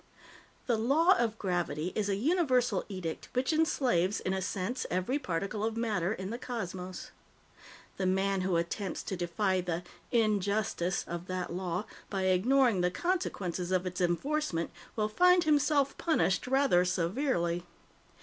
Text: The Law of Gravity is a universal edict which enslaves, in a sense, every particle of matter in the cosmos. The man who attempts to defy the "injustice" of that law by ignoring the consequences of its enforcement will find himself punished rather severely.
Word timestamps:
The 0.65 0.79
Law 0.79 1.11
of 1.15 1.37
Gravity 1.37 1.91
is 1.93 2.09
a 2.09 2.15
universal 2.15 2.83
edict 2.89 3.29
which 3.33 3.53
enslaves, 3.53 4.19
in 4.19 4.33
a 4.33 4.41
sense, 4.41 4.87
every 4.89 5.19
particle 5.19 5.63
of 5.63 5.77
matter 5.77 6.11
in 6.11 6.31
the 6.31 6.39
cosmos. 6.39 7.11
The 7.97 8.07
man 8.07 8.41
who 8.41 8.57
attempts 8.57 9.03
to 9.03 9.15
defy 9.15 9.61
the 9.61 9.83
"injustice" 10.11 11.03
of 11.07 11.27
that 11.27 11.53
law 11.53 11.85
by 12.09 12.23
ignoring 12.23 12.81
the 12.81 12.89
consequences 12.89 13.71
of 13.71 13.85
its 13.85 14.01
enforcement 14.01 14.71
will 14.95 15.07
find 15.07 15.43
himself 15.43 15.95
punished 15.99 16.47
rather 16.47 16.83
severely. 16.83 17.63